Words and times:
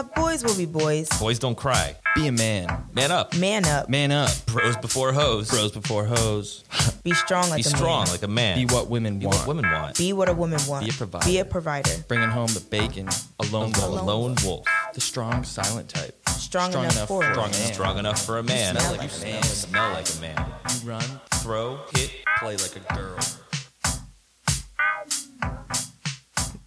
Nah, 0.00 0.08
boys 0.16 0.42
will 0.42 0.56
be 0.56 0.64
boys. 0.64 1.08
Boys 1.18 1.38
don't 1.38 1.56
cry. 1.56 1.94
Be 2.14 2.26
a 2.26 2.32
man. 2.32 2.84
Man 2.94 3.10
up. 3.12 3.36
Man 3.36 3.66
up. 3.66 3.88
Man 3.90 4.10
up. 4.12 4.30
Bros 4.46 4.76
before 4.78 5.12
hoes. 5.12 5.50
Bros 5.50 5.72
before 5.72 6.04
hoes. 6.06 6.64
Be 7.04 7.12
strong 7.12 7.50
like 7.50 7.62
Be 7.62 7.68
a 7.68 7.70
strong 7.70 8.04
man. 8.04 8.12
like 8.12 8.22
a 8.22 8.28
man. 8.28 8.56
Be 8.56 8.64
what 8.72 8.88
women 8.88 9.18
Be 9.18 9.26
want. 9.26 9.38
what 9.38 9.46
women 9.56 9.70
want. 9.70 9.98
Be 9.98 10.12
what 10.14 10.28
a 10.30 10.32
woman 10.32 10.58
wants. 10.66 10.86
Be 10.86 10.90
a 10.90 10.94
provider. 10.96 11.26
Be 11.26 11.38
a 11.38 11.44
provider. 11.44 11.90
Bringing 12.08 12.30
home 12.30 12.48
the 12.48 12.60
bacon. 12.70 13.08
A 13.40 13.44
lone 13.52 13.72
a 13.76 13.88
wolf. 13.90 14.02
lone 14.02 14.36
wolf. 14.42 14.66
The 14.94 15.00
strong, 15.02 15.44
silent 15.44 15.88
type. 15.90 16.18
Strong, 16.30 16.70
Strong 16.70 16.84
enough, 16.84 16.96
enough 16.96 17.08
for 17.08 17.22
for 17.22 17.28
a 17.28 17.32
Strong, 17.34 17.50
man. 17.50 17.72
strong 17.72 17.98
enough 17.98 18.24
for 18.26 18.38
a 18.38 18.42
man. 18.42 18.76
smell 18.76 18.92
You 18.92 18.98
like 18.98 19.12
a 19.12 19.20
man. 19.24 19.42
Smell 19.42 19.92
like 19.92 20.08
a 20.16 20.20
man. 20.20 20.52
You 20.82 20.88
run, 20.90 21.20
Throw, 21.42 21.78
hit. 21.94 22.10
play 22.38 22.56
like 22.56 22.74
a 22.76 22.94
girl. 22.94 23.18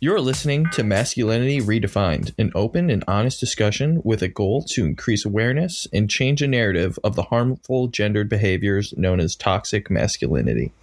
You're 0.03 0.19
listening 0.19 0.65
to 0.73 0.83
Masculinity 0.83 1.61
Redefined, 1.61 2.33
an 2.37 2.51
open 2.55 2.89
and 2.89 3.05
honest 3.07 3.39
discussion 3.39 4.01
with 4.03 4.21
a 4.21 4.27
goal 4.27 4.61
to 4.71 4.83
increase 4.83 5.23
awareness 5.23 5.87
and 5.93 6.09
change 6.09 6.41
a 6.41 6.47
narrative 6.49 6.99
of 7.05 7.15
the 7.15 7.21
harmful 7.21 7.87
gendered 7.87 8.27
behaviors 8.27 8.93
known 8.97 9.21
as 9.21 9.37
toxic 9.37 9.89
masculinity. 9.89 10.73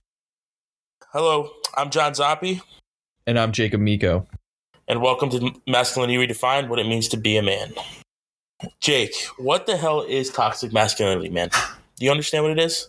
Hello, 1.12 1.50
I'm 1.76 1.90
John 1.90 2.14
Zoppi, 2.14 2.62
And 3.26 3.38
I'm 3.38 3.52
Jacob 3.52 3.82
Miko. 3.82 4.26
and 4.88 5.02
welcome 5.02 5.28
to 5.28 5.52
Masculinity 5.66 6.16
Redefined 6.26 6.68
What 6.70 6.78
It 6.78 6.86
Means 6.86 7.06
to 7.08 7.18
Be 7.18 7.36
a 7.36 7.42
Man. 7.42 7.74
Jake, 8.80 9.12
what 9.36 9.66
the 9.66 9.76
hell 9.76 10.00
is 10.00 10.30
toxic 10.30 10.72
masculinity, 10.72 11.28
man? 11.28 11.50
Do 11.98 12.06
you 12.06 12.10
understand 12.10 12.44
what 12.44 12.52
it 12.52 12.58
is? 12.58 12.88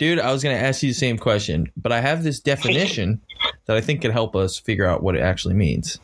Dude, 0.00 0.18
I 0.18 0.32
was 0.32 0.42
going 0.42 0.56
to 0.56 0.64
ask 0.64 0.82
you 0.82 0.88
the 0.88 0.94
same 0.94 1.18
question, 1.18 1.70
but 1.76 1.92
I 1.92 2.00
have 2.00 2.24
this 2.24 2.40
definition 2.52 3.20
that 3.66 3.76
I 3.76 3.82
think 3.82 4.00
could 4.00 4.12
help 4.12 4.34
us 4.34 4.58
figure 4.58 4.86
out 4.86 5.02
what 5.02 5.14
it 5.14 5.20
actually 5.20 5.52
means. 5.52 5.98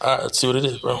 All 0.00 0.10
right, 0.10 0.22
let's 0.24 0.40
see 0.40 0.48
what 0.48 0.56
it 0.56 0.64
is, 0.64 0.78
bro. 0.78 0.98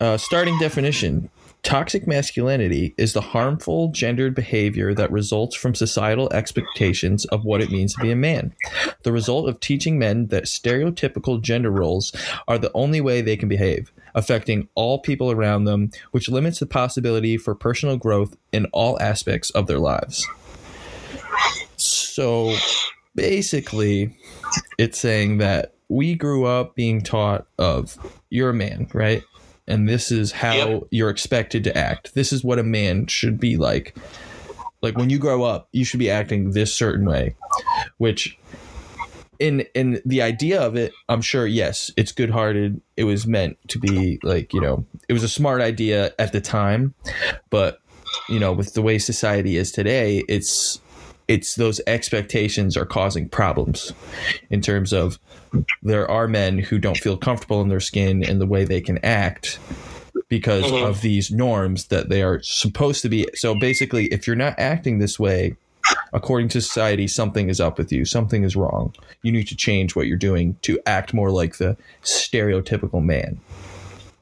Uh, 0.00 0.16
starting 0.16 0.58
definition 0.58 1.28
Toxic 1.62 2.06
masculinity 2.06 2.94
is 2.96 3.12
the 3.12 3.20
harmful 3.20 3.88
gendered 3.88 4.34
behavior 4.34 4.94
that 4.94 5.12
results 5.12 5.54
from 5.54 5.74
societal 5.74 6.32
expectations 6.32 7.26
of 7.26 7.44
what 7.44 7.60
it 7.60 7.70
means 7.70 7.92
to 7.92 8.00
be 8.00 8.10
a 8.10 8.16
man. 8.16 8.54
The 9.02 9.12
result 9.12 9.46
of 9.46 9.60
teaching 9.60 9.98
men 9.98 10.28
that 10.28 10.44
stereotypical 10.44 11.42
gender 11.42 11.70
roles 11.70 12.16
are 12.48 12.56
the 12.56 12.72
only 12.72 13.02
way 13.02 13.20
they 13.20 13.36
can 13.36 13.50
behave, 13.50 13.92
affecting 14.14 14.68
all 14.74 15.00
people 15.00 15.30
around 15.30 15.64
them, 15.64 15.90
which 16.12 16.30
limits 16.30 16.60
the 16.60 16.66
possibility 16.66 17.36
for 17.36 17.54
personal 17.54 17.98
growth 17.98 18.38
in 18.52 18.64
all 18.72 18.98
aspects 18.98 19.50
of 19.50 19.66
their 19.66 19.78
lives. 19.78 20.26
So 22.20 22.54
basically, 23.14 24.14
it's 24.76 24.98
saying 24.98 25.38
that 25.38 25.72
we 25.88 26.14
grew 26.14 26.44
up 26.44 26.74
being 26.74 27.00
taught 27.00 27.46
of 27.58 27.96
you're 28.28 28.50
a 28.50 28.54
man, 28.54 28.90
right? 28.92 29.22
And 29.66 29.88
this 29.88 30.12
is 30.12 30.30
how 30.30 30.52
Yep. 30.52 30.82
you're 30.90 31.08
expected 31.08 31.64
to 31.64 31.74
act. 31.74 32.14
This 32.14 32.30
is 32.30 32.44
what 32.44 32.58
a 32.58 32.62
man 32.62 33.06
should 33.06 33.40
be 33.40 33.56
like. 33.56 33.96
Like 34.82 34.98
when 34.98 35.08
you 35.08 35.18
grow 35.18 35.44
up, 35.44 35.70
you 35.72 35.82
should 35.86 35.98
be 35.98 36.10
acting 36.10 36.50
this 36.50 36.74
certain 36.74 37.06
way, 37.06 37.36
which 37.96 38.38
in 39.38 39.60
in 39.74 40.02
the 40.04 40.20
idea 40.20 40.60
of 40.60 40.76
it, 40.76 40.92
I'm 41.08 41.22
sure 41.22 41.46
yes, 41.46 41.90
it's 41.96 42.12
good-hearted. 42.12 42.82
It 42.98 43.04
was 43.04 43.26
meant 43.26 43.56
to 43.68 43.78
be 43.78 44.18
like, 44.22 44.52
you 44.52 44.60
know, 44.60 44.84
it 45.08 45.14
was 45.14 45.24
a 45.24 45.28
smart 45.28 45.62
idea 45.62 46.12
at 46.18 46.32
the 46.32 46.42
time, 46.42 46.92
but 47.48 47.80
you 48.28 48.38
know, 48.38 48.52
with 48.52 48.74
the 48.74 48.82
way 48.82 48.98
society 48.98 49.56
is 49.56 49.72
today, 49.72 50.22
it's 50.28 50.82
it's 51.30 51.54
those 51.54 51.80
expectations 51.86 52.76
are 52.76 52.84
causing 52.84 53.28
problems 53.28 53.92
in 54.50 54.60
terms 54.60 54.92
of 54.92 55.18
there 55.80 56.10
are 56.10 56.26
men 56.26 56.58
who 56.58 56.76
don't 56.78 56.96
feel 56.98 57.16
comfortable 57.16 57.60
in 57.62 57.68
their 57.68 57.78
skin 57.80 58.24
and 58.24 58.40
the 58.40 58.46
way 58.46 58.64
they 58.64 58.80
can 58.80 58.98
act 59.04 59.60
because 60.28 60.64
Mhm. 60.64 60.88
of 60.88 61.02
these 61.02 61.30
norms 61.30 61.86
that 61.86 62.08
they 62.08 62.20
are 62.22 62.42
supposed 62.42 63.02
to 63.02 63.08
be. 63.08 63.26
So 63.34 63.54
basically, 63.54 64.06
if 64.06 64.26
you're 64.26 64.34
not 64.34 64.54
acting 64.58 64.98
this 64.98 65.18
way, 65.20 65.54
according 66.12 66.48
to 66.48 66.60
society, 66.60 67.06
something 67.06 67.48
is 67.48 67.60
up 67.60 67.78
with 67.78 67.92
you. 67.92 68.04
Something 68.04 68.42
is 68.42 68.56
wrong. 68.56 68.92
You 69.22 69.30
need 69.30 69.46
to 69.48 69.56
change 69.56 69.94
what 69.94 70.06
you're 70.08 70.16
doing 70.30 70.56
to 70.62 70.80
act 70.84 71.14
more 71.14 71.30
like 71.30 71.58
the 71.58 71.76
stereotypical 72.02 73.02
man, 73.04 73.38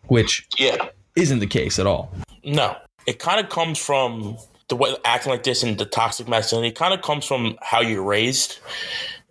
which 0.09 0.47
Yeah. 0.59 0.77
isn't 1.17 1.39
the 1.39 1.47
case 1.47 1.79
at 1.79 1.87
all. 1.87 2.11
No. 2.45 2.77
It 3.07 3.19
kind 3.19 3.41
of 3.41 3.49
comes 3.51 3.79
from 3.79 4.37
the 4.69 4.77
way 4.77 4.95
acting 5.05 5.31
like 5.31 5.43
this 5.43 5.63
and 5.63 5.79
the 5.79 5.85
toxic 5.85 6.29
masculinity. 6.29 6.73
Kind 6.75 6.95
of 6.95 7.03
comes 7.03 7.25
from 7.25 7.59
how 7.63 7.81
you're 7.81 8.03
raised, 8.03 8.59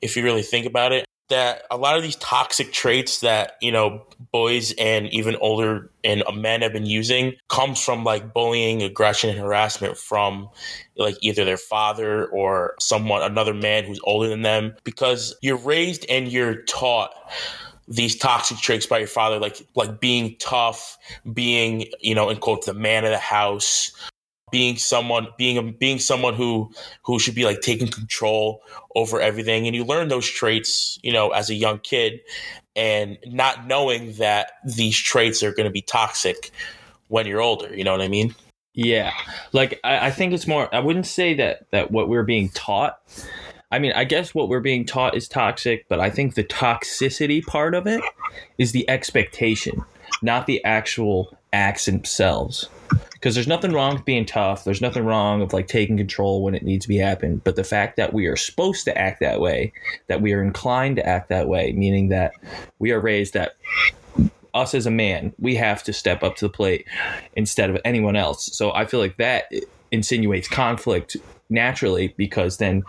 if 0.02 0.16
you 0.16 0.24
really 0.24 0.42
think 0.42 0.66
about 0.66 0.92
it. 0.92 1.06
That 1.30 1.64
a 1.70 1.75
lot 1.75 1.98
of 1.98 2.03
these 2.03 2.16
toxic 2.16 2.72
traits 2.72 3.20
that, 3.20 3.58
you 3.62 3.70
know, 3.70 4.06
boys 4.31 4.74
and 4.80 5.08
even 5.08 5.36
older 5.42 5.92
and 6.06 6.24
men 6.36 6.62
have 6.62 6.72
been 6.72 6.86
using 6.86 7.34
comes 7.50 7.84
from 7.84 8.06
like 8.06 8.34
bullying, 8.34 8.81
aggression, 8.81 9.30
and 9.31 9.38
harassment 9.38 9.97
from 9.97 10.47
like 10.96 11.18
either 11.22 11.44
their 11.44 11.58
father 11.58 12.28
or 12.28 12.76
someone, 12.80 13.24
another 13.24 13.53
man 13.53 13.84
who's 13.84 14.00
older 14.06 14.30
than 14.30 14.42
them. 14.42 14.74
Because 14.86 15.36
you're 15.42 15.58
raised 15.58 16.06
and 16.08 16.31
you're 16.31 16.62
taught 16.64 17.12
these 17.90 18.16
toxic 18.16 18.58
traits 18.58 18.86
by 18.86 19.00
your 19.00 19.08
father, 19.08 19.38
like 19.38 19.66
like 19.76 20.00
being 20.00 20.36
tough, 20.40 20.97
being 21.34 21.88
you 22.00 22.16
know 22.16 22.30
in 22.30 22.38
quotes 22.38 22.68
the 22.68 22.74
man 22.74 23.03
of 23.03 23.12
the 23.12 23.18
house, 23.18 23.92
being 24.52 24.78
someone 24.78 25.28
being 25.38 25.74
being 25.74 26.00
someone 26.00 26.34
who 26.34 26.72
who 27.03 27.19
should 27.19 27.35
be 27.35 27.46
like 27.46 27.62
taking 27.62 27.88
control 27.88 28.62
over 28.96 29.19
everything, 29.19 29.68
and 29.68 29.75
you 29.75 29.84
learn 29.84 30.08
those 30.08 30.28
traits 30.28 31.00
you 31.03 31.12
know 31.12 31.30
as 31.30 31.50
a 31.50 31.56
young 31.56 31.80
kid, 31.80 32.22
and 32.75 33.18
not 33.25 33.68
knowing 33.68 34.13
that 34.13 34.52
these 34.63 34.97
traits 34.97 35.44
are 35.44 35.52
going 35.52 35.66
to 35.66 35.72
be 35.72 35.81
toxic 35.81 36.52
when 37.08 37.25
you're 37.25 37.41
older. 37.41 37.75
You 37.75 37.84
know 37.84 37.91
what 37.91 38.02
I 38.02 38.08
mean? 38.08 38.35
Yeah, 38.74 39.12
like 39.53 39.80
I, 39.84 40.08
I 40.08 40.12
think 40.12 40.34
it's 40.34 40.47
more. 40.47 40.74
I 40.74 40.79
wouldn't 40.79 41.08
say 41.08 41.34
that 41.35 41.69
that 41.72 41.91
what 41.91 42.09
we're 42.09 42.24
being 42.24 42.50
taught. 42.50 43.00
I 43.69 43.79
mean, 43.79 43.91
I 43.94 44.06
guess 44.06 44.34
what 44.34 44.47
we're 44.47 44.62
being 44.62 44.85
taught 44.85 45.18
is 45.18 45.28
toxic, 45.28 45.90
but 45.90 46.00
I 46.00 46.09
think 46.09 46.35
the 46.35 46.44
toxicity 46.44 47.46
part 47.46 47.75
of 47.75 47.85
it 47.85 48.02
is 48.58 48.72
the 48.72 48.90
expectation, 48.90 49.84
not 50.22 50.47
the 50.47 50.64
actual 50.64 51.37
acts 51.57 51.85
themselves. 51.85 52.69
Because 53.13 53.34
there's 53.34 53.47
nothing 53.47 53.72
wrong 53.72 53.95
with 53.95 54.06
being 54.06 54.25
tough. 54.25 54.63
There's 54.63 54.79
nothing 54.79 55.03
wrong 55.03 55.40
with 55.40 55.51
like 55.51 55.68
taking 55.68 55.97
control 55.97 56.44
when 56.44 56.53
it 56.53 56.62
needs 56.62 56.85
to 56.85 56.90
be 56.90 56.97
happened. 56.97 57.44
But 57.44 57.56
the 57.56 57.63
fact 57.63 57.97
that 57.97 58.13
we 58.13 58.28
are 58.28 58.35
supposed 58.35 58.85
to 58.85 58.95
act 58.95 59.19
that 59.22 59.41
way, 59.41 59.73
that 60.06 60.22
we 60.22 60.34
are 60.34 60.44
inclined 60.44 60.97
to 60.97 61.06
act 61.06 61.29
that 61.29 61.47
way, 61.50 61.73
meaning 61.73 62.09
that 62.09 62.34
we 62.78 62.91
are 62.91 63.00
raised 63.00 63.34
that 63.34 63.56
us 64.53 64.75
as 64.75 64.85
a 64.85 64.91
man, 64.91 65.34
we 65.40 65.56
have 65.56 65.84
to 65.84 65.94
step 65.94 66.22
up 66.22 66.35
to 66.38 66.46
the 66.46 66.50
plate 66.50 66.85
instead 67.35 67.72
of 67.72 67.81
anyone 67.84 68.16
else. 68.16 68.56
So 68.56 68.72
I 68.72 68.85
feel 68.85 69.00
like 69.00 69.17
that 69.17 69.51
insinuates 69.91 70.47
conflict 70.47 71.17
naturally 71.50 72.13
because 72.17 72.57
then 72.57 72.84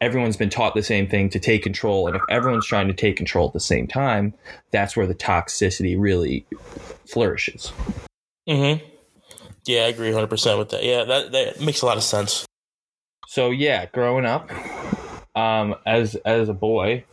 everyone's 0.00 0.36
been 0.36 0.50
taught 0.50 0.74
the 0.74 0.82
same 0.82 1.08
thing 1.08 1.28
to 1.30 1.38
take 1.38 1.62
control. 1.62 2.06
And 2.06 2.16
if 2.16 2.22
everyone's 2.28 2.66
trying 2.66 2.88
to 2.88 2.94
take 2.94 3.16
control 3.16 3.48
at 3.48 3.52
the 3.52 3.60
same 3.60 3.86
time, 3.86 4.34
that's 4.70 4.96
where 4.96 5.06
the 5.06 5.14
toxicity 5.14 5.96
really 5.98 6.46
flourishes. 7.06 7.72
Mm-hmm. 8.48 8.84
Yeah, 9.64 9.82
I 9.82 9.88
agree 9.88 10.08
100 10.08 10.28
percent 10.28 10.58
with 10.58 10.70
that. 10.70 10.84
Yeah, 10.84 11.04
that 11.04 11.32
that 11.32 11.60
makes 11.60 11.82
a 11.82 11.86
lot 11.86 11.96
of 11.96 12.02
sense. 12.04 12.46
So 13.26 13.50
yeah, 13.50 13.86
growing 13.86 14.24
up, 14.24 14.50
um, 15.34 15.74
as 15.84 16.14
as 16.24 16.48
a 16.48 16.54
boy, 16.54 17.04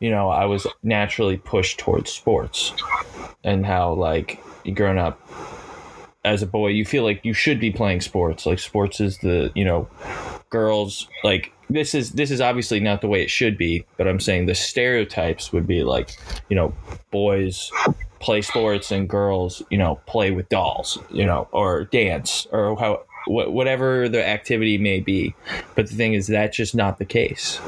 you 0.00 0.10
know, 0.10 0.30
I 0.30 0.46
was 0.46 0.66
naturally 0.82 1.36
pushed 1.36 1.78
towards 1.78 2.10
sports, 2.10 2.72
and 3.42 3.66
how 3.66 3.92
like 3.92 4.42
you 4.64 4.72
growing 4.72 4.98
up 4.98 5.20
as 6.24 6.42
a 6.42 6.46
boy, 6.46 6.68
you 6.68 6.84
feel 6.84 7.04
like 7.04 7.24
you 7.24 7.34
should 7.34 7.60
be 7.60 7.70
playing 7.70 8.00
sports. 8.00 8.46
Like 8.46 8.58
sports 8.58 9.00
is 9.00 9.18
the 9.18 9.52
you 9.54 9.64
know, 9.64 9.88
girls 10.50 11.08
like 11.22 11.52
this 11.68 11.94
is 11.94 12.12
this 12.12 12.30
is 12.30 12.40
obviously 12.40 12.80
not 12.80 13.00
the 13.00 13.08
way 13.08 13.22
it 13.22 13.30
should 13.30 13.58
be, 13.58 13.84
but 13.96 14.08
I'm 14.08 14.20
saying 14.20 14.46
the 14.46 14.54
stereotypes 14.54 15.52
would 15.52 15.66
be 15.66 15.84
like 15.84 16.16
you 16.48 16.56
know, 16.56 16.72
boys 17.10 17.70
play 18.20 18.40
sports 18.40 18.90
and 18.90 19.06
girls 19.06 19.62
you 19.70 19.76
know 19.76 20.00
play 20.06 20.30
with 20.30 20.48
dolls 20.48 20.98
you 21.10 21.26
know 21.26 21.46
or 21.52 21.84
dance 21.84 22.46
or 22.52 22.74
how 22.78 23.02
wh- 23.26 23.52
whatever 23.52 24.08
the 24.08 24.26
activity 24.26 24.78
may 24.78 25.00
be. 25.00 25.34
But 25.74 25.88
the 25.88 25.94
thing 25.94 26.14
is 26.14 26.26
that's 26.26 26.56
just 26.56 26.74
not 26.74 26.98
the 26.98 27.04
case. 27.04 27.60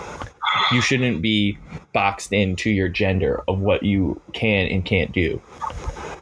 You 0.73 0.81
shouldn't 0.81 1.21
be 1.21 1.59
boxed 1.93 2.33
into 2.33 2.71
your 2.71 2.89
gender 2.89 3.43
of 3.47 3.59
what 3.59 3.83
you 3.83 4.21
can 4.33 4.67
and 4.69 4.85
can't 4.85 5.13
do 5.13 5.43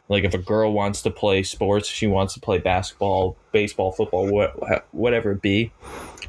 like 0.07 0.23
if 0.23 0.33
a 0.33 0.39
girl 0.39 0.71
wants 0.71 1.01
to 1.01 1.11
play 1.11 1.43
sports 1.43 1.87
she 1.87 2.07
wants 2.07 2.33
to 2.33 2.39
play 2.39 2.57
basketball 2.57 3.37
baseball 3.51 3.91
football 3.91 4.27
what, 4.27 4.85
whatever 4.91 5.31
it 5.31 5.41
be 5.41 5.71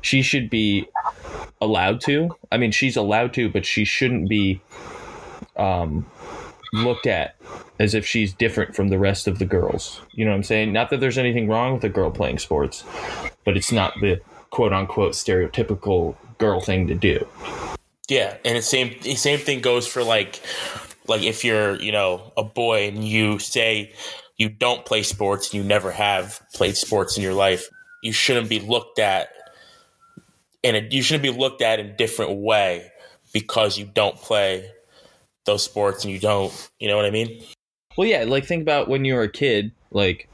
she 0.01 0.23
should 0.23 0.49
be 0.51 0.87
allowed 1.61 2.01
to 2.01 2.35
i 2.53 2.57
mean 2.57 2.71
she's 2.71 2.97
allowed 2.97 3.33
to 3.33 3.49
but 3.49 3.65
she 3.65 3.85
shouldn't 3.85 4.29
be 4.29 4.61
um 5.57 6.07
looked 6.73 7.07
at 7.07 7.37
as 7.79 7.95
if 7.95 8.07
she's 8.07 8.33
different 8.33 8.75
from 8.75 8.89
the 8.89 8.99
rest 8.99 9.27
of 9.27 9.39
the 9.39 9.45
girls. 9.45 10.01
You 10.13 10.25
know 10.25 10.31
what 10.31 10.39
I'm 10.39 10.43
saying? 10.43 10.73
Not 10.73 10.91
that 10.91 11.01
there's 11.01 11.19
anything 11.19 11.49
wrong 11.49 11.75
with 11.75 11.85
a 11.85 11.89
girl 11.89 12.11
playing 12.11 12.39
sports, 12.39 12.85
but 13.45 13.57
it's 13.57 13.73
not 13.73 13.95
the 14.01 14.21
quote 14.51 14.73
unquote 14.73 15.13
stereotypical 15.13 16.17
girl 16.39 16.61
thing 16.61 16.87
to 16.89 16.95
do. 16.95 17.27
Yeah, 18.09 18.37
and 18.45 18.63
same 18.63 18.97
the 19.03 19.17
same 19.17 19.39
thing 19.39 19.61
goes 19.61 19.87
for 19.87 20.03
like 20.03 20.41
like 21.09 21.23
if 21.23 21.45
you're 21.45 21.81
you 21.81 21.93
know 21.93 22.33
a 22.37 22.45
boy 22.45 22.89
and 22.89 23.07
you 23.07 23.39
say 23.39 23.93
you 24.37 24.49
don't 24.49 24.85
play 24.85 25.03
sports, 25.03 25.47
and 25.47 25.63
you 25.63 25.69
never 25.69 25.91
have 25.91 26.41
played 26.55 26.77
sports 26.77 27.17
in 27.17 27.23
your 27.23 27.35
life, 27.35 27.69
you 28.03 28.13
shouldn't 28.13 28.49
be 28.49 28.61
looked 28.61 28.99
at 28.99 29.29
and 30.67 30.93
you 30.93 31.03
shouldn't 31.03 31.23
be 31.23 31.31
looked 31.31 31.63
at 31.63 31.79
in 31.79 31.87
a 31.87 31.93
different 31.93 32.41
way 32.41 32.91
because 33.33 33.79
you 33.79 33.85
don't 33.85 34.17
play 34.17 34.71
those 35.45 35.63
sports 35.63 36.05
and 36.05 36.13
you 36.13 36.19
don't, 36.19 36.53
you 36.81 36.89
know 36.89 36.97
what 36.97 37.05
I 37.05 37.11
mean? 37.11 37.43
Well, 37.97 38.09
yeah, 38.09 38.25
like 38.25 38.45
think 38.47 38.63
about 38.63 38.89
when 38.89 39.05
you 39.05 39.15
were 39.15 39.23
a 39.23 39.31
kid. 39.31 39.73
Like, 39.91 40.29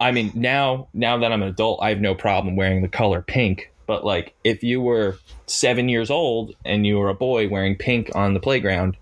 I 0.00 0.10
mean, 0.12 0.32
now 0.34 0.88
now 0.94 1.18
that 1.18 1.30
I'm 1.30 1.42
an 1.42 1.48
adult, 1.48 1.80
I 1.82 1.90
have 1.90 2.00
no 2.00 2.14
problem 2.14 2.56
wearing 2.56 2.82
the 2.82 2.88
color 2.88 3.22
pink. 3.22 3.70
But 3.86 4.04
like, 4.04 4.34
if 4.44 4.62
you 4.62 4.80
were 4.80 5.18
seven 5.46 5.88
years 5.88 6.10
old 6.10 6.54
and 6.64 6.86
you 6.86 6.98
were 6.98 7.08
a 7.08 7.14
boy 7.14 7.48
wearing 7.48 7.76
pink 7.76 8.10
on 8.14 8.34
the 8.34 8.40
playground, 8.40 8.96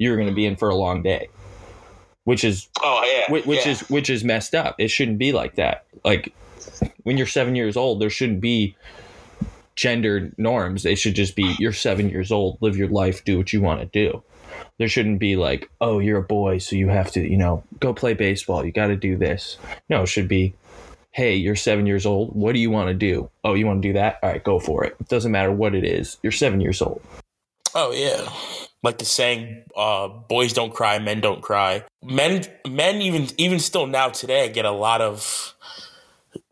you 0.00 0.10
were 0.10 0.16
going 0.16 0.28
to 0.28 0.34
be 0.34 0.46
in 0.46 0.56
for 0.56 0.70
a 0.70 0.74
long 0.74 1.02
day, 1.02 1.28
which 2.24 2.42
is 2.42 2.68
Oh 2.82 3.02
yeah, 3.04 3.30
which, 3.30 3.44
which 3.44 3.66
yeah. 3.66 3.72
is 3.72 3.80
which 3.90 4.08
is 4.08 4.24
messed 4.24 4.54
up. 4.54 4.74
It 4.78 4.88
shouldn't 4.88 5.18
be 5.18 5.32
like 5.32 5.56
that. 5.56 5.84
Like 6.04 6.32
when 7.02 7.18
you're 7.18 7.26
seven 7.26 7.54
years 7.54 7.76
old, 7.76 8.00
there 8.00 8.10
shouldn't 8.10 8.40
be 8.40 8.74
gender 9.76 10.32
norms. 10.38 10.82
They 10.82 10.94
should 10.94 11.14
just 11.14 11.36
be 11.36 11.54
you're 11.58 11.74
seven 11.74 12.08
years 12.08 12.32
old, 12.32 12.56
live 12.62 12.78
your 12.78 12.88
life, 12.88 13.24
do 13.24 13.36
what 13.36 13.52
you 13.52 13.60
want 13.60 13.80
to 13.80 13.86
do. 13.86 14.22
There 14.78 14.88
shouldn't 14.88 15.18
be 15.18 15.36
like, 15.36 15.70
oh, 15.82 15.98
you're 15.98 16.18
a 16.18 16.22
boy, 16.22 16.58
so 16.58 16.76
you 16.76 16.88
have 16.88 17.12
to, 17.12 17.20
you 17.20 17.36
know, 17.36 17.62
go 17.78 17.92
play 17.92 18.14
baseball. 18.14 18.64
You 18.64 18.72
got 18.72 18.86
to 18.86 18.96
do 18.96 19.16
this. 19.16 19.58
No, 19.90 20.02
it 20.02 20.06
should 20.06 20.28
be, 20.28 20.54
hey, 21.12 21.34
you're 21.36 21.56
seven 21.56 21.86
years 21.86 22.06
old. 22.06 22.34
What 22.34 22.54
do 22.54 22.60
you 22.60 22.70
want 22.70 22.88
to 22.88 22.94
do? 22.94 23.30
Oh, 23.44 23.52
you 23.52 23.66
want 23.66 23.82
to 23.82 23.88
do 23.88 23.92
that? 23.92 24.18
All 24.22 24.30
right, 24.30 24.42
go 24.42 24.58
for 24.58 24.84
it. 24.84 24.96
It 24.98 25.08
doesn't 25.08 25.32
matter 25.32 25.52
what 25.52 25.74
it 25.74 25.84
is. 25.84 26.16
You're 26.22 26.32
seven 26.32 26.62
years 26.62 26.80
old. 26.80 27.02
Oh 27.74 27.92
yeah, 27.92 28.26
like 28.82 28.98
the 28.98 29.04
saying, 29.04 29.64
uh, 29.76 30.08
"Boys 30.08 30.52
don't 30.52 30.72
cry, 30.72 30.98
men 30.98 31.20
don't 31.20 31.42
cry." 31.42 31.84
Men, 32.02 32.44
men 32.68 33.02
even 33.02 33.28
even 33.36 33.58
still 33.58 33.86
now 33.86 34.08
today 34.08 34.48
get 34.48 34.64
a 34.64 34.70
lot 34.70 35.00
of, 35.00 35.54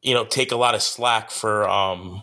you 0.02 0.14
know, 0.14 0.24
take 0.24 0.52
a 0.52 0.56
lot 0.56 0.74
of 0.74 0.82
slack 0.82 1.30
for 1.30 1.68
um, 1.68 2.22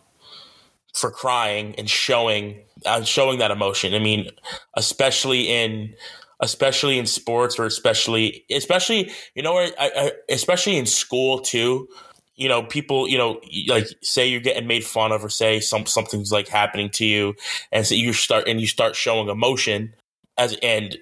for 0.93 1.11
crying 1.11 1.75
and 1.77 1.89
showing 1.89 2.61
uh, 2.85 3.03
showing 3.03 3.39
that 3.39 3.51
emotion. 3.51 3.93
I 3.93 3.99
mean, 3.99 4.29
especially 4.75 5.49
in 5.49 5.95
especially 6.39 6.99
in 6.99 7.05
sports 7.05 7.57
or 7.57 7.65
especially 7.65 8.43
especially 8.51 9.11
you 9.35 9.41
know 9.41 9.57
I, 9.57 9.71
I, 9.79 10.11
especially 10.29 10.77
in 10.77 10.85
school 10.85 11.39
too 11.39 11.87
you 12.35 12.47
know 12.49 12.63
people 12.63 13.07
you 13.07 13.17
know 13.17 13.39
like 13.67 13.87
say 14.01 14.27
you're 14.27 14.41
getting 14.41 14.67
made 14.67 14.83
fun 14.83 15.11
of 15.11 15.23
or 15.23 15.29
say 15.29 15.59
some 15.59 15.85
something's 15.85 16.31
like 16.31 16.47
happening 16.47 16.89
to 16.89 17.05
you 17.05 17.33
and 17.71 17.85
so 17.85 17.95
you 17.95 18.13
start 18.13 18.47
and 18.47 18.59
you 18.59 18.67
start 18.67 18.95
showing 18.95 19.29
emotion 19.29 19.93
as 20.37 20.57
and 20.61 20.97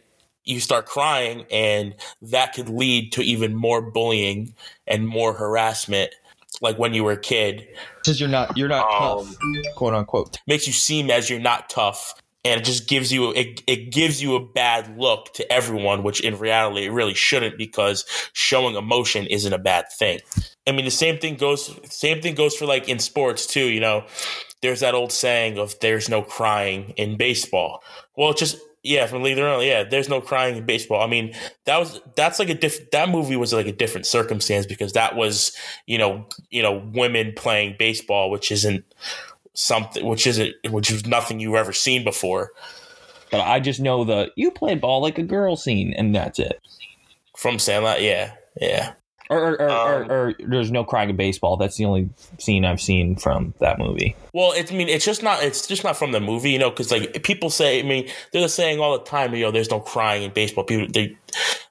you 0.45 0.59
start 0.59 0.85
crying 0.85 1.45
and 1.51 1.95
that 2.21 2.53
could 2.53 2.69
lead 2.69 3.11
to 3.11 3.21
even 3.21 3.55
more 3.55 3.81
bullying 3.81 4.53
and 4.87 5.07
more 5.07 5.33
harassment 5.33 6.13
like 6.61 6.77
when 6.77 6.93
you 6.93 7.03
were 7.03 7.13
a 7.13 7.17
kid 7.19 7.67
Because 7.97 8.19
you're 8.19 8.29
not 8.29 8.55
you're 8.57 8.69
not 8.69 8.85
Um, 8.85 9.25
tough, 9.25 9.37
quote 9.75 9.93
unquote. 9.93 10.37
makes 10.47 10.67
you 10.67 10.73
seem 10.73 11.09
as 11.09 11.29
you're 11.29 11.39
not 11.39 11.69
tough 11.69 12.13
and 12.45 12.59
it 12.59 12.63
just 12.63 12.87
gives 12.87 13.11
you 13.11 13.31
it, 13.31 13.61
it 13.67 13.91
gives 13.91 14.21
you 14.21 14.35
a 14.35 14.45
bad 14.45 14.97
look 14.97 15.33
to 15.33 15.51
everyone 15.51 16.03
which 16.03 16.21
in 16.21 16.37
reality 16.37 16.85
it 16.85 16.91
really 16.91 17.13
shouldn't 17.13 17.57
because 17.57 18.05
showing 18.33 18.75
emotion 18.75 19.25
isn't 19.27 19.53
a 19.53 19.57
bad 19.57 19.85
thing. 19.97 20.19
I 20.67 20.71
mean 20.71 20.85
the 20.85 20.91
same 20.91 21.19
thing 21.19 21.35
goes 21.35 21.73
same 21.85 22.21
thing 22.21 22.35
goes 22.35 22.55
for 22.55 22.65
like 22.65 22.89
in 22.89 22.99
sports 22.99 23.47
too 23.47 23.65
you 23.67 23.79
know? 23.79 24.05
There's 24.61 24.79
that 24.79 24.95
old 24.95 25.11
saying 25.11 25.57
of 25.57 25.77
there's 25.79 26.07
no 26.09 26.21
crying 26.21 26.93
in 26.97 27.17
baseball. 27.17 27.83
Well 28.15 28.33
just 28.33 28.57
yeah 28.81 29.07
from 29.07 29.23
Lee 29.23 29.39
Early, 29.39 29.67
yeah 29.67 29.83
there's 29.83 30.09
no 30.09 30.19
crying 30.19 30.57
in 30.57 30.65
baseball. 30.65 31.01
I 31.01 31.07
mean 31.07 31.33
that 31.65 31.79
was 31.79 32.01
that's 32.15 32.39
like 32.39 32.49
a 32.49 32.55
different 32.55 32.91
that 32.91 33.09
movie 33.09 33.37
was 33.37 33.53
like 33.53 33.67
a 33.67 33.71
different 33.71 34.05
circumstance 34.05 34.65
because 34.65 34.93
that 34.93 35.15
was 35.15 35.55
you 35.85 35.97
know 35.97 36.25
you 36.49 36.61
know 36.61 36.89
women 36.93 37.33
playing 37.35 37.75
baseball 37.79 38.29
which 38.29 38.51
isn't 38.51 38.83
something 39.53 40.05
which 40.05 40.25
isn't 40.27 40.53
which 40.69 40.89
is 40.91 41.05
nothing 41.05 41.39
you've 41.39 41.55
ever 41.55 41.73
seen 41.73 42.03
before 42.03 42.51
But 43.31 43.41
I 43.41 43.59
just 43.59 43.79
know 43.79 44.03
the 44.03 44.31
you 44.35 44.51
play 44.51 44.75
ball 44.75 45.01
like 45.01 45.17
a 45.17 45.23
girl 45.23 45.55
scene, 45.55 45.93
and 45.97 46.15
that's 46.15 46.39
it. 46.39 46.61
from 47.37 47.57
Sandlot. 47.59 48.01
Yeah, 48.01 48.33
yeah. 48.61 48.93
Or, 49.29 49.39
or, 49.39 49.61
or, 49.61 49.69
Um, 49.69 50.11
or, 50.11 50.27
or 50.27 50.33
there's 50.39 50.69
no 50.71 50.83
crying 50.83 51.09
in 51.09 51.15
baseball. 51.15 51.57
That's 51.57 51.77
the 51.77 51.85
only 51.85 52.09
scene 52.39 52.65
I've 52.65 52.81
seen 52.81 53.15
from 53.15 53.53
that 53.59 53.79
movie. 53.79 54.15
Well, 54.33 54.51
it's 54.51 54.71
I 54.71 54.75
mean 54.75 54.89
it's 54.89 55.05
just 55.05 55.23
not 55.23 55.41
it's 55.41 55.65
just 55.65 55.83
not 55.83 55.97
from 55.97 56.11
the 56.11 56.19
movie, 56.19 56.51
you 56.51 56.59
know, 56.59 56.69
because 56.69 56.91
like 56.91 57.23
people 57.23 57.49
say, 57.49 57.79
I 57.79 57.83
mean, 57.83 58.07
they're 58.33 58.47
saying 58.47 58.79
all 58.79 58.97
the 58.97 59.03
time, 59.03 59.33
you 59.33 59.45
know, 59.45 59.51
there's 59.51 59.71
no 59.71 59.79
crying 59.79 60.23
in 60.23 60.31
baseball. 60.31 60.63
People 60.65 60.87
they 60.93 61.17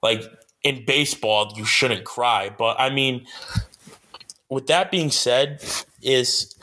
like 0.03 0.23
in 0.65 0.85
baseball 0.85 1.53
you 1.57 1.65
shouldn't 1.65 2.05
cry, 2.05 2.51
but 2.57 2.81
I 2.81 2.91
mean, 2.91 3.27
with 4.49 4.67
that 4.67 4.91
being 4.91 5.11
said, 5.11 5.63
is 6.03 6.57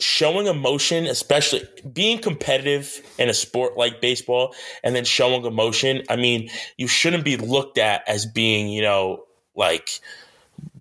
showing 0.00 0.46
emotion, 0.46 1.06
especially 1.06 1.62
being 1.92 2.18
competitive 2.18 3.00
in 3.18 3.28
a 3.28 3.34
sport 3.34 3.76
like 3.76 4.00
baseball, 4.00 4.54
and 4.82 4.94
then 4.94 5.04
showing 5.04 5.44
emotion. 5.44 6.02
I 6.08 6.16
mean, 6.16 6.50
you 6.76 6.88
shouldn't 6.88 7.24
be 7.24 7.36
looked 7.36 7.78
at 7.78 8.02
as 8.08 8.26
being, 8.26 8.68
you 8.68 8.82
know, 8.82 9.24
like 9.54 10.00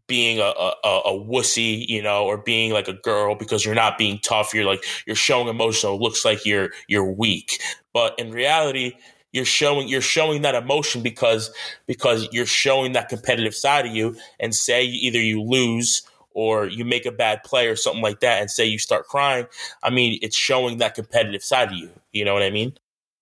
being 0.07 0.39
a, 0.39 0.43
a, 0.43 0.73
a 1.05 1.11
wussy, 1.11 1.87
you 1.87 2.01
know, 2.01 2.25
or 2.25 2.37
being 2.37 2.73
like 2.73 2.87
a 2.87 2.93
girl 2.93 3.35
because 3.35 3.63
you're 3.63 3.75
not 3.75 3.97
being 3.97 4.19
tough. 4.19 4.53
You're 4.53 4.65
like 4.65 4.83
you're 5.05 5.15
showing 5.15 5.47
emotion. 5.47 5.81
So 5.81 5.95
it 5.95 6.01
looks 6.01 6.25
like 6.25 6.45
you're 6.45 6.71
you're 6.87 7.09
weak, 7.09 7.61
but 7.93 8.17
in 8.17 8.31
reality, 8.31 8.93
you're 9.31 9.45
showing 9.45 9.87
you're 9.87 10.01
showing 10.01 10.41
that 10.41 10.55
emotion 10.55 11.03
because 11.03 11.51
because 11.85 12.27
you're 12.31 12.45
showing 12.45 12.93
that 12.93 13.09
competitive 13.09 13.53
side 13.53 13.85
of 13.85 13.95
you. 13.95 14.15
And 14.39 14.53
say 14.55 14.83
either 14.83 15.19
you 15.19 15.41
lose 15.43 16.01
or 16.33 16.67
you 16.67 16.85
make 16.85 17.05
a 17.05 17.11
bad 17.11 17.43
play 17.43 17.67
or 17.67 17.75
something 17.75 18.01
like 18.01 18.19
that, 18.21 18.41
and 18.41 18.49
say 18.49 18.65
you 18.65 18.79
start 18.79 19.07
crying. 19.07 19.47
I 19.83 19.89
mean, 19.89 20.19
it's 20.21 20.35
showing 20.35 20.77
that 20.77 20.95
competitive 20.95 21.43
side 21.43 21.69
of 21.69 21.75
you. 21.75 21.89
You 22.11 22.25
know 22.25 22.33
what 22.33 22.43
I 22.43 22.49
mean? 22.49 22.73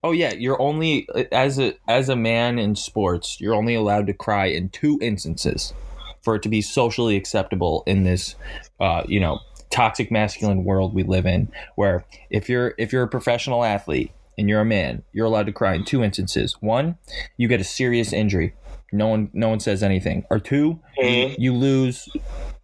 Oh 0.04 0.12
yeah, 0.12 0.32
you're 0.32 0.60
only 0.62 1.08
as 1.32 1.58
a 1.58 1.74
as 1.88 2.08
a 2.08 2.16
man 2.16 2.58
in 2.58 2.76
sports, 2.76 3.40
you're 3.40 3.54
only 3.54 3.74
allowed 3.74 4.06
to 4.06 4.14
cry 4.14 4.46
in 4.46 4.68
two 4.68 4.98
instances 5.02 5.72
for 6.22 6.36
it 6.36 6.42
to 6.42 6.48
be 6.48 6.62
socially 6.62 7.16
acceptable 7.16 7.82
in 7.86 8.04
this 8.04 8.36
uh, 8.80 9.02
you 9.08 9.18
know, 9.18 9.40
toxic 9.70 10.10
masculine 10.10 10.64
world 10.64 10.94
we 10.94 11.02
live 11.02 11.26
in 11.26 11.50
where 11.76 12.04
if 12.30 12.48
you're 12.48 12.74
if 12.78 12.92
you're 12.92 13.02
a 13.02 13.08
professional 13.08 13.64
athlete 13.64 14.12
and 14.36 14.48
you're 14.48 14.60
a 14.60 14.64
man, 14.64 15.02
you're 15.12 15.26
allowed 15.26 15.46
to 15.46 15.52
cry 15.52 15.74
in 15.74 15.84
two 15.84 16.04
instances. 16.04 16.56
One, 16.60 16.96
you 17.36 17.48
get 17.48 17.60
a 17.60 17.64
serious 17.64 18.12
injury. 18.12 18.54
No 18.92 19.08
one 19.08 19.30
no 19.32 19.48
one 19.48 19.60
says 19.60 19.82
anything. 19.82 20.24
Or 20.30 20.38
2 20.38 20.78
Mhm. 21.02 21.34
you 21.38 21.54
lose 21.54 22.08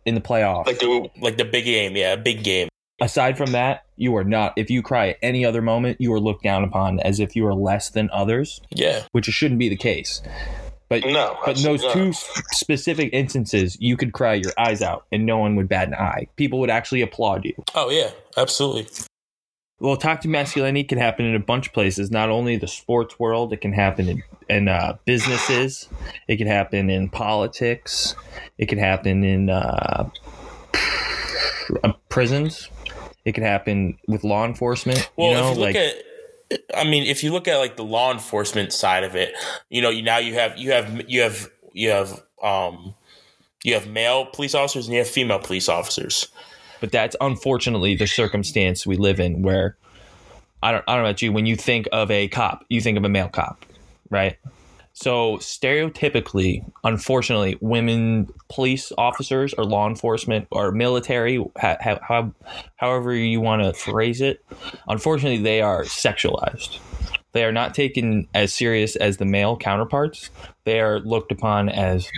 in 0.07 0.15
the 0.15 0.21
playoffs. 0.21 0.67
Like 0.67 0.79
the 0.79 1.09
like 1.21 1.37
the 1.37 1.45
big 1.45 1.65
game, 1.65 1.97
yeah, 1.97 2.17
big 2.17 2.43
game. 2.45 2.69
aside 3.01 3.37
from 3.37 3.53
that, 3.53 3.85
you 3.97 4.17
are 4.17 4.25
not. 4.25 4.53
If 4.57 4.71
you 4.71 4.83
cry 4.83 5.09
at 5.11 5.19
any 5.23 5.45
other 5.45 5.63
moment, 5.63 6.01
you 6.01 6.13
are 6.13 6.21
looked 6.21 6.43
down 6.43 6.65
upon 6.65 7.01
as 7.01 7.21
if 7.21 7.35
you 7.37 7.47
are 7.47 7.55
less 7.55 7.91
than 7.91 8.11
others, 8.13 8.61
Yeah, 8.71 9.03
which 9.13 9.27
shouldn't 9.27 9.59
be 9.59 9.69
the 9.69 9.77
case. 9.77 10.23
But 10.89 11.05
No, 11.07 11.39
but 11.45 11.57
in 11.57 11.63
those 11.63 11.83
two 11.93 12.13
specific 12.53 13.11
instances, 13.13 13.77
you 13.81 13.97
could 13.97 14.13
cry 14.13 14.35
your 14.35 14.53
eyes 14.59 14.83
out, 14.83 15.07
and 15.11 15.25
no 15.25 15.39
one 15.39 15.57
would 15.57 15.69
bat 15.69 15.89
an 15.89 15.95
eye. 15.95 16.29
People 16.37 16.61
would 16.61 16.71
actually 16.71 17.01
applaud 17.01 17.45
you. 17.45 17.55
oh 17.75 17.91
yeah, 17.91 18.11
absolutely. 18.37 18.87
Well, 19.81 19.97
toxic 19.97 20.31
masculinity 20.31 20.85
can 20.85 20.99
happen 20.99 21.27
in 21.27 21.35
a 21.35 21.41
bunch 21.41 21.69
of 21.69 21.73
places. 21.73 22.11
Not 22.11 22.31
only 22.31 22.57
the 22.57 22.69
sports 22.69 23.19
world, 23.19 23.53
it 23.53 23.61
can 23.61 23.73
happen 23.73 24.09
in, 24.09 24.23
in 24.49 24.69
uh, 24.69 24.97
businesses. 25.05 25.89
It 26.29 26.37
can 26.37 26.47
happen 26.47 26.91
in 26.91 27.09
politics. 27.09 28.15
It 28.57 28.67
can 28.67 28.79
happen 28.79 29.25
in 29.25 29.51
uh, 29.51 30.09
uh, 31.83 31.93
prisons. 32.09 32.69
It 33.25 33.35
can 33.35 33.43
happen 33.43 33.99
with 34.07 34.23
law 34.23 34.45
enforcement. 34.45 35.11
Well, 35.17 35.29
you 35.29 35.35
know, 35.35 35.51
if 35.51 35.57
you 35.57 35.63
like 35.63 35.75
look 35.75 35.83
at, 35.83 36.77
I 36.77 36.85
mean, 36.85 37.05
if 37.05 37.25
you 37.25 37.33
look 37.33 37.49
at 37.49 37.57
like 37.57 37.77
the 37.77 37.85
law 37.85 38.13
enforcement 38.13 38.73
side 38.73 39.03
of 39.03 39.17
it, 39.17 39.35
you 39.71 39.83
know, 39.83 39.91
you 39.91 40.03
now 40.03 40.19
you 40.19 40.35
have 40.35 40.57
you 40.57 40.73
have 40.73 41.03
you 41.09 41.23
have 41.23 41.51
you 41.73 41.91
have 41.91 42.23
um 42.43 42.95
you 43.65 43.75
have 43.75 43.89
male 43.89 44.27
police 44.27 44.55
officers 44.55 44.87
and 44.87 44.93
you 44.93 45.01
have 45.01 45.09
female 45.09 45.39
police 45.39 45.69
officers. 45.69 46.29
But 46.85 46.93
that's 46.93 47.17
unfortunately 47.23 47.95
the 47.95 48.07
circumstance 48.07 48.87
we 48.87 48.95
live 48.95 49.19
in 49.19 49.41
where 49.41 49.75
I 50.63 50.71
don't 50.71 50.85
I 50.87 50.93
don't 50.93 51.03
know 51.05 51.09
about 51.09 51.23
you 51.23 51.33
when 51.33 51.47
you 51.47 51.57
think 51.57 51.89
of 51.93 52.11
a 52.11 52.29
cop 52.29 52.63
you 52.69 52.83
think 52.83 52.99
of 52.99 53.05
a 53.05 53.09
male 53.09 53.31
cop 53.31 53.65
right 54.11 54.37
so 54.93 55.39
stereotypically 55.39 56.63
unfortunately 56.85 57.57
women 57.63 58.29
police 58.51 58.93
officers 58.99 59.55
or 59.55 59.65
law 59.65 59.89
enforcement 59.89 60.47
or 60.51 60.73
military 60.73 61.43
ha, 61.57 61.79
ha, 61.83 61.99
how, 62.07 62.35
however 62.77 63.15
you 63.15 63.41
want 63.41 63.63
to 63.63 63.73
phrase 63.73 64.21
it 64.21 64.45
unfortunately 64.87 65.39
they 65.43 65.63
are 65.63 65.85
sexualized 65.85 66.81
They 67.33 67.45
are 67.45 67.53
not 67.53 67.75
taken 67.75 68.29
as 68.35 68.53
serious 68.55 68.95
as 68.95 69.17
the 69.17 69.25
male 69.25 69.57
counterparts. 69.57 70.31
They 70.65 70.81
are 70.81 71.01
looked 71.01 71.33
upon 71.33 71.69
as, 71.69 72.09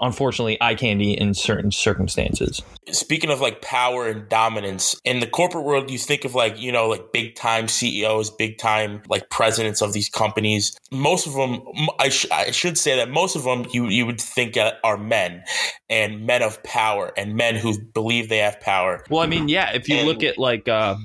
unfortunately, 0.00 0.58
eye 0.60 0.74
candy 0.74 1.12
in 1.12 1.34
certain 1.34 1.70
circumstances. 1.70 2.62
speaking 2.90 3.30
of 3.30 3.40
like 3.40 3.62
power 3.62 4.06
and 4.08 4.28
dominance 4.28 4.94
in 5.04 5.20
the 5.20 5.26
corporate 5.26 5.64
world 5.64 5.90
you 5.90 5.98
think 5.98 6.24
of 6.24 6.34
like 6.34 6.60
you 6.60 6.70
know 6.70 6.88
like 6.88 7.12
big 7.12 7.34
time 7.34 7.66
ceos 7.66 8.30
big 8.30 8.58
time 8.58 9.02
like 9.08 9.28
presidents 9.30 9.82
of 9.82 9.92
these 9.92 10.08
companies 10.08 10.76
most 10.92 11.26
of 11.26 11.32
them 11.34 11.60
I, 11.98 12.10
sh- 12.10 12.30
I 12.30 12.50
should 12.52 12.78
say 12.78 12.94
that 12.96 13.10
most 13.10 13.34
of 13.36 13.42
them 13.44 13.66
you, 13.72 13.86
you 13.88 14.06
would 14.06 14.20
think 14.20 14.56
are 14.84 14.96
men 14.96 15.42
and 15.90 16.26
men 16.26 16.42
of 16.42 16.62
power 16.62 17.12
and 17.16 17.34
men 17.34 17.56
who 17.56 17.80
believe 17.80 18.28
they 18.28 18.38
have 18.38 18.60
power 18.60 19.02
Well, 19.10 19.22
I 19.22 19.26
mean, 19.26 19.48
yeah, 19.48 19.72
if 19.72 19.88
you 19.88 19.96
And- 19.96 20.06
look 20.06 20.22
at 20.22 20.38
like 20.38 20.68
uh, 20.68 20.96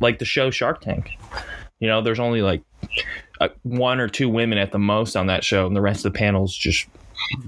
like 0.00 0.18
the 0.18 0.24
show 0.24 0.50
Shark 0.50 0.80
Tank, 0.82 1.10
you 1.78 1.88
know, 1.88 2.02
there's 2.02 2.20
only 2.20 2.42
like 2.42 2.62
uh, 3.40 3.48
one 3.62 4.00
or 4.00 4.08
two 4.08 4.28
women 4.28 4.58
at 4.58 4.70
the 4.72 4.78
most 4.78 5.16
on 5.16 5.26
that 5.28 5.42
show, 5.44 5.66
and 5.66 5.74
the 5.74 5.80
rest 5.80 6.04
of 6.04 6.12
the 6.12 6.18
panel's 6.18 6.54
just 6.54 6.86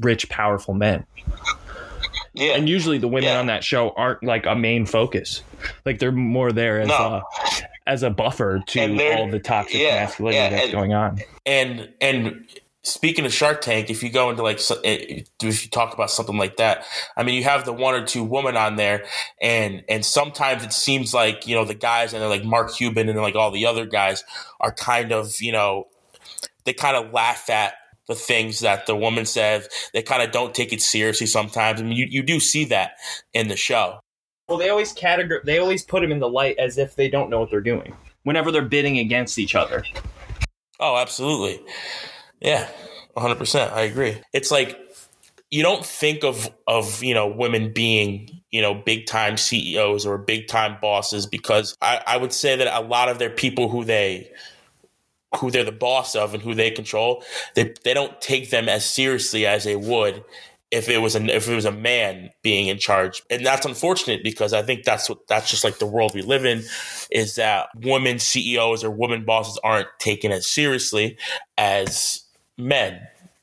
rich, 0.00 0.28
powerful 0.28 0.74
men. 0.74 1.04
yeah 2.34 2.54
And 2.56 2.68
usually, 2.68 2.98
the 2.98 3.08
women 3.08 3.30
Yeah. 3.30 3.40
on 3.40 3.46
that 3.46 3.64
show 3.64 3.90
aren't 3.96 4.22
like 4.22 4.46
a 4.46 4.54
main 4.54 4.86
focus; 4.86 5.42
like 5.84 5.98
they're 5.98 6.12
more 6.12 6.52
there 6.52 6.80
as 6.80 6.88
No. 6.88 6.94
a 6.94 7.22
as 7.86 8.02
a 8.02 8.10
buffer 8.10 8.62
to 8.68 9.12
all 9.16 9.28
the 9.28 9.40
toxic 9.40 9.80
yeah, 9.80 10.04
masculinity 10.04 10.36
yeah, 10.38 10.50
that's 10.50 10.62
and- 10.64 10.72
going 10.72 10.94
on. 10.94 11.18
and 11.44 11.88
and 12.00 12.46
speaking 12.84 13.24
of 13.24 13.32
Shark 13.32 13.60
Tank, 13.60 13.90
if 13.90 14.02
you 14.02 14.08
go 14.10 14.30
into 14.30 14.42
like 14.42 14.60
eh, 14.84 15.22
if 15.42 15.62
you 15.64 15.68
talk 15.70 15.92
about 15.94 16.10
something 16.10 16.36
like 16.38 16.56
that, 16.56 16.84
I 17.16 17.22
mean, 17.22 17.34
you 17.36 17.44
have 17.44 17.64
the 17.64 17.72
one 17.72 17.94
or 17.94 18.04
two 18.04 18.24
women 18.24 18.56
on 18.56 18.76
there, 18.76 19.04
and 19.40 19.84
and 19.88 20.04
sometimes 20.04 20.64
it 20.64 20.72
seems 20.72 21.12
like 21.12 21.46
you 21.46 21.54
know 21.54 21.64
the 21.64 21.74
guys 21.74 22.12
and 22.12 22.22
they're 22.22 22.28
like 22.30 22.44
Mark 22.44 22.72
Cuban 22.74 23.08
and 23.08 23.20
like 23.20 23.34
all 23.36 23.50
the 23.50 23.66
other 23.66 23.84
guys 23.86 24.24
are 24.60 24.72
kind 24.72 25.12
of 25.12 25.40
you 25.40 25.52
know 25.52 25.86
they 26.64 26.72
kind 26.72 26.96
of 26.96 27.12
laugh 27.12 27.50
at 27.50 27.74
the 28.08 28.14
things 28.14 28.60
that 28.60 28.86
the 28.86 28.96
woman 28.96 29.26
says. 29.26 29.68
They 29.92 30.02
kind 30.02 30.22
of 30.22 30.32
don't 30.32 30.54
take 30.54 30.72
it 30.72 30.82
seriously 30.82 31.26
sometimes. 31.26 31.80
I 31.80 31.84
mean, 31.84 31.96
you, 31.96 32.06
you 32.08 32.22
do 32.22 32.40
see 32.40 32.64
that 32.66 32.92
in 33.32 33.48
the 33.48 33.56
show. 33.56 34.00
Well, 34.48 34.58
they 34.58 34.68
always 34.68 34.92
categor- 34.92 35.42
they 35.44 35.58
always 35.58 35.82
put 35.84 36.02
them 36.02 36.12
in 36.12 36.18
the 36.18 36.28
light 36.28 36.58
as 36.58 36.78
if 36.78 36.96
they 36.96 37.08
don't 37.08 37.30
know 37.30 37.40
what 37.40 37.50
they're 37.50 37.60
doing. 37.60 37.96
Whenever 38.24 38.50
they're 38.52 38.62
bidding 38.62 38.98
against 38.98 39.38
each 39.38 39.54
other, 39.54 39.84
Oh, 40.82 40.96
absolutely. 40.96 41.62
Yeah, 42.40 42.68
100%. 43.16 43.72
I 43.72 43.82
agree. 43.82 44.20
It's 44.32 44.50
like 44.50 44.76
you 45.48 45.62
don't 45.62 45.86
think 45.86 46.24
of 46.24 46.50
of, 46.66 47.04
you 47.04 47.14
know, 47.14 47.28
women 47.28 47.72
being, 47.72 48.42
you 48.50 48.60
know, 48.60 48.74
big 48.74 49.06
time 49.06 49.36
CEOs 49.36 50.04
or 50.04 50.18
big 50.18 50.48
time 50.48 50.78
bosses 50.82 51.26
because 51.26 51.76
I, 51.80 52.02
I 52.04 52.16
would 52.16 52.32
say 52.32 52.56
that 52.56 52.66
a 52.76 52.84
lot 52.84 53.08
of 53.08 53.20
their 53.20 53.30
people 53.30 53.68
who 53.68 53.84
they 53.84 54.32
who 55.36 55.50
they're 55.50 55.64
the 55.64 55.72
boss 55.72 56.14
of 56.14 56.34
and 56.34 56.42
who 56.42 56.54
they 56.54 56.70
control, 56.70 57.24
they 57.54 57.74
they 57.84 57.94
don't 57.94 58.20
take 58.20 58.50
them 58.50 58.68
as 58.68 58.84
seriously 58.84 59.46
as 59.46 59.64
they 59.64 59.76
would 59.76 60.24
if 60.72 60.88
it 60.88 60.98
was 60.98 61.14
a 61.14 61.24
if 61.34 61.48
it 61.48 61.54
was 61.54 61.66
a 61.66 61.72
man 61.72 62.30
being 62.42 62.66
in 62.66 62.78
charge. 62.78 63.22
And 63.30 63.44
that's 63.44 63.66
unfortunate 63.66 64.24
because 64.24 64.52
I 64.52 64.62
think 64.62 64.84
that's 64.84 65.08
what 65.08 65.26
that's 65.28 65.50
just 65.50 65.64
like 65.64 65.78
the 65.78 65.86
world 65.86 66.14
we 66.14 66.22
live 66.22 66.44
in 66.44 66.64
is 67.10 67.36
that 67.36 67.68
women 67.76 68.18
CEOs 68.18 68.82
or 68.82 68.90
women 68.90 69.24
bosses 69.24 69.60
aren't 69.62 69.88
taken 69.98 70.32
as 70.32 70.46
seriously 70.48 71.18
as 71.58 72.22
men 72.56 73.00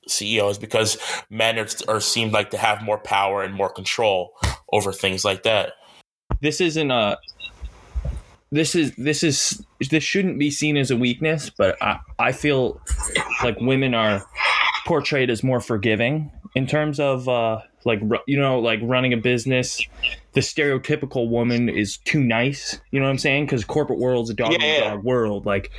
CEOs 0.07 0.57
because 0.57 0.97
men 1.29 1.59
are, 1.59 1.67
are 1.87 1.99
seemed 1.99 2.33
like 2.33 2.49
to 2.49 2.57
have 2.57 2.81
more 2.81 2.97
power 2.97 3.43
and 3.43 3.53
more 3.53 3.69
control 3.69 4.33
over 4.73 4.91
things 4.91 5.23
like 5.23 5.43
that. 5.43 5.73
this 6.41 6.59
isn't 6.59 6.89
a 6.91 7.17
this 8.51 8.75
is 8.75 8.93
this 8.95 9.23
is 9.23 9.63
this 9.91 10.03
shouldn't 10.03 10.39
be 10.39 10.49
seen 10.49 10.75
as 10.77 10.89
a 10.91 10.97
weakness 10.97 11.49
but 11.49 11.75
i 11.81 11.99
i 12.17 12.31
feel 12.31 12.81
like 13.43 13.59
women 13.61 13.93
are 13.93 14.25
portrayed 14.85 15.29
as 15.29 15.43
more 15.43 15.59
forgiving 15.61 16.31
in 16.55 16.65
terms 16.65 16.99
of 16.99 17.29
uh 17.29 17.59
like 17.85 18.01
you 18.27 18.37
know 18.39 18.59
like 18.59 18.79
running 18.83 19.13
a 19.13 19.17
business. 19.17 19.79
The 20.33 20.41
stereotypical 20.41 21.29
woman 21.29 21.69
is 21.69 21.97
too 21.97 22.21
nice 22.23 22.79
you 22.91 22.99
know 22.99 23.05
what 23.05 23.11
i'm 23.11 23.17
saying? 23.17 23.45
Because 23.45 23.63
corporate 23.63 23.99
world's 23.99 24.29
a 24.29 24.33
dog 24.33 24.53
Yeah. 24.59 24.89
dog 24.89 25.03
world. 25.03 25.45
Like 25.45 25.71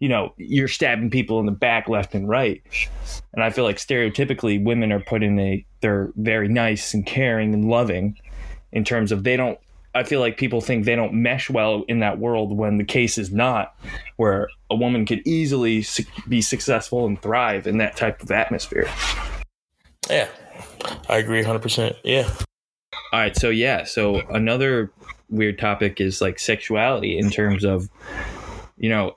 you 0.00 0.08
know 0.08 0.34
you're 0.36 0.68
stabbing 0.68 1.10
people 1.10 1.38
in 1.40 1.46
the 1.46 1.52
back 1.52 1.88
left 1.88 2.14
and 2.14 2.28
right. 2.28 2.62
And 3.32 3.42
i 3.42 3.50
feel 3.50 3.64
like 3.64 3.76
stereotypically 3.76 4.62
women 4.62 4.92
are 4.92 5.00
put 5.00 5.22
in 5.22 5.38
a 5.38 5.64
they're 5.80 6.10
very 6.16 6.48
nice 6.48 6.92
and 6.94 7.06
caring 7.06 7.54
and 7.54 7.70
loving 7.70 8.18
in 8.72 8.84
terms 8.84 9.12
of 9.12 9.22
they 9.24 9.36
don't 9.36 9.58
I 9.94 10.04
feel 10.04 10.20
like 10.20 10.36
people 10.38 10.60
think 10.60 10.84
they 10.84 10.96
don't 10.96 11.12
mesh 11.12 11.50
well 11.50 11.84
in 11.88 12.00
that 12.00 12.18
world 12.18 12.56
when 12.56 12.78
the 12.78 12.84
case 12.84 13.18
is 13.18 13.30
not, 13.30 13.74
where 14.16 14.48
a 14.70 14.74
woman 14.74 15.04
could 15.04 15.26
easily 15.26 15.82
su- 15.82 16.04
be 16.28 16.40
successful 16.40 17.06
and 17.06 17.20
thrive 17.20 17.66
in 17.66 17.78
that 17.78 17.96
type 17.96 18.22
of 18.22 18.30
atmosphere. 18.30 18.88
Yeah. 20.08 20.28
I 21.08 21.18
agree 21.18 21.44
100%. 21.44 21.96
Yeah. 22.04 22.30
All 23.12 23.20
right, 23.20 23.36
so 23.36 23.50
yeah, 23.50 23.84
so 23.84 24.20
another 24.30 24.90
weird 25.28 25.58
topic 25.58 26.00
is 26.00 26.20
like 26.20 26.38
sexuality 26.38 27.18
in 27.18 27.30
terms 27.30 27.64
of, 27.64 27.88
you 28.78 28.88
know, 28.88 29.16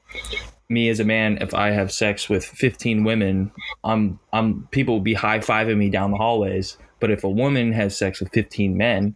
me 0.68 0.90
as 0.90 1.00
a 1.00 1.06
man, 1.06 1.38
if 1.42 1.54
I 1.54 1.70
have 1.72 1.92
sex 1.92 2.28
with 2.28 2.44
15 2.44 3.04
women, 3.04 3.52
I'm, 3.84 4.20
I'm, 4.34 4.68
people 4.72 4.96
will 4.96 5.02
be 5.02 5.14
high 5.14 5.40
fiving 5.40 5.78
me 5.78 5.90
down 5.90 6.12
the 6.12 6.18
hallways. 6.18 6.78
But 7.00 7.12
if 7.12 7.24
a 7.24 7.30
woman 7.30 7.72
has 7.74 7.98
sex 7.98 8.20
with 8.20 8.32
15 8.32 8.76
men, 8.78 9.16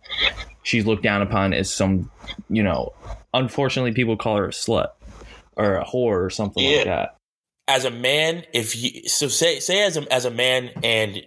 she's 0.63 0.85
looked 0.85 1.03
down 1.03 1.21
upon 1.21 1.53
as 1.53 1.73
some, 1.73 2.11
you 2.49 2.63
know, 2.63 2.93
unfortunately, 3.33 3.91
people 3.93 4.17
call 4.17 4.37
her 4.37 4.45
a 4.45 4.51
slut 4.51 4.89
or 5.55 5.75
a 5.75 5.85
whore 5.85 6.23
or 6.25 6.29
something 6.29 6.63
like 6.63 6.85
that. 6.85 7.15
as 7.67 7.85
a 7.85 7.91
man, 7.91 8.43
if 8.53 8.75
you 8.75 9.07
so 9.07 9.27
say 9.27 9.59
say 9.59 9.83
as 9.83 9.97
a 9.97 10.13
as 10.13 10.25
a 10.25 10.31
man 10.31 10.69
and 10.83 11.21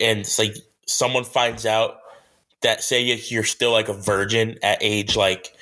and 0.00 0.28
like 0.38 0.56
someone 0.86 1.24
finds 1.24 1.64
out 1.66 1.98
that 2.62 2.82
say 2.82 3.02
you- 3.02 3.18
you're 3.28 3.44
still 3.44 3.72
like 3.72 3.88
a 3.88 3.92
virgin 3.94 4.58
at 4.62 4.78
age 4.80 5.16
like 5.16 5.52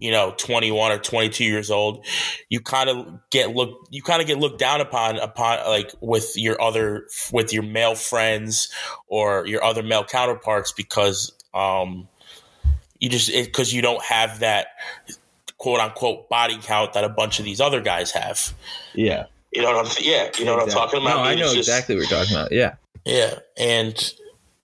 you 0.00 0.10
know 0.10 0.34
21 0.38 0.92
or 0.92 0.98
22 0.98 1.44
years 1.44 1.70
old 1.70 2.04
you 2.50 2.60
kind 2.60 2.88
of 2.90 3.06
get 3.30 3.54
look 3.54 3.86
you 3.90 4.02
kind 4.02 4.20
of 4.20 4.26
get 4.26 4.38
looked 4.38 4.58
down 4.58 4.80
upon 4.80 5.16
upon 5.18 5.58
like 5.68 5.92
with 6.00 6.36
your 6.36 6.60
other 6.60 7.06
with 7.32 7.52
your 7.52 7.62
male 7.62 7.94
friends 7.94 8.70
or 9.08 9.46
your 9.46 9.62
other 9.64 9.82
male 9.82 10.04
counterparts 10.04 10.72
because 10.72 11.32
um 11.54 12.08
you 13.00 13.08
just 13.08 13.30
because 13.32 13.72
you 13.72 13.82
don't 13.82 14.02
have 14.04 14.40
that 14.40 14.68
quote 15.56 15.80
unquote 15.80 16.28
body 16.28 16.58
count 16.62 16.92
that 16.92 17.04
a 17.04 17.08
bunch 17.08 17.38
of 17.38 17.44
these 17.44 17.60
other 17.60 17.80
guys 17.80 18.10
have 18.12 18.52
Yeah. 18.94 19.26
you 19.52 19.62
know 19.62 19.74
what 19.76 19.86
I'm 19.86 19.92
yeah, 20.00 20.30
you 20.38 20.44
know 20.44 20.54
what 20.54 20.62
I'm 20.64 20.68
talking 20.68 21.00
about. 21.00 21.16
No, 21.16 21.22
I 21.22 21.30
mean, 21.30 21.38
know 21.40 21.46
just- 21.46 21.68
exactly 21.68 21.96
what 21.96 22.08
you're 22.10 22.20
talking 22.20 22.36
about. 22.36 22.52
Yeah. 22.52 22.74
Yeah, 23.04 23.38
and 23.56 24.14